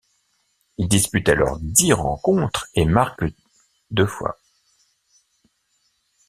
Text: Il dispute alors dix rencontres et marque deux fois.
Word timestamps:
Il 0.79 0.87
dispute 0.87 1.29
alors 1.29 1.59
dix 1.61 1.93
rencontres 1.93 2.65
et 2.73 2.85
marque 2.85 3.23
deux 3.91 4.07
fois. 4.07 4.35